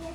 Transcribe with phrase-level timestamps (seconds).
[0.00, 0.08] 昨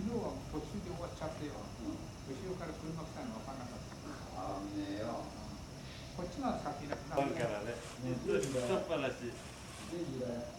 [0.00, 3.79] 日は途中で終わっちゃってよ、後ろから車来たの分かんなかった。
[6.20, 7.72] こっちが先だあるからね。
[8.12, 9.12] 人っぱなし。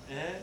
[0.09, 0.41] え？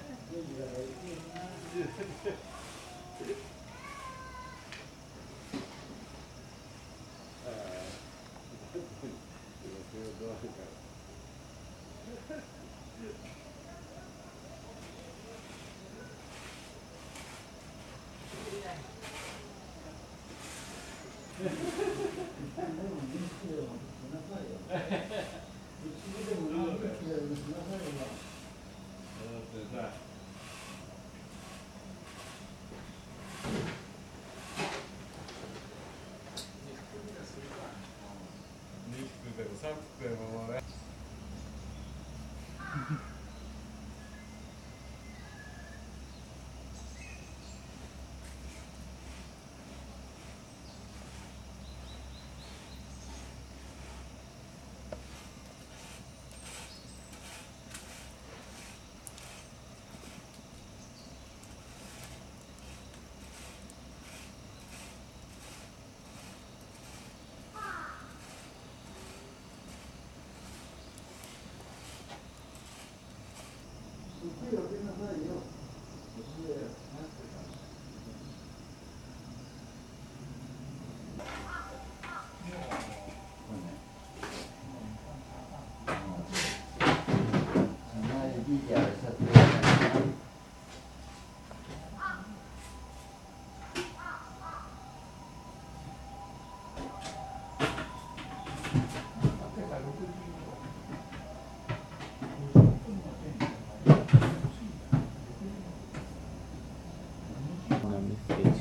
[24.78, 25.07] だ
[39.98, 40.57] pero